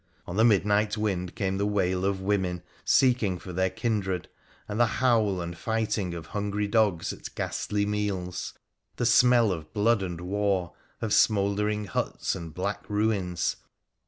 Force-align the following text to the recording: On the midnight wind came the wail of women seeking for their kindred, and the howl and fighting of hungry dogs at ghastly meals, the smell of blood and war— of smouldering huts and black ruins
On 0.25 0.35
the 0.35 0.43
midnight 0.43 0.97
wind 0.97 1.35
came 1.35 1.59
the 1.59 1.65
wail 1.67 2.03
of 2.05 2.21
women 2.21 2.63
seeking 2.83 3.37
for 3.37 3.53
their 3.53 3.69
kindred, 3.69 4.29
and 4.67 4.79
the 4.79 4.87
howl 4.97 5.39
and 5.39 5.55
fighting 5.55 6.15
of 6.15 6.25
hungry 6.25 6.67
dogs 6.67 7.13
at 7.13 7.29
ghastly 7.35 7.85
meals, 7.85 8.55
the 8.95 9.05
smell 9.05 9.51
of 9.51 9.71
blood 9.75 10.01
and 10.01 10.19
war— 10.21 10.73
of 11.03 11.13
smouldering 11.13 11.85
huts 11.85 12.33
and 12.33 12.55
black 12.55 12.89
ruins 12.89 13.57